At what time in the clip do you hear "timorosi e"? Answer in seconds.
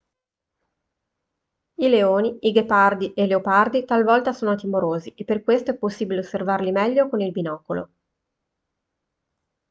4.55-5.23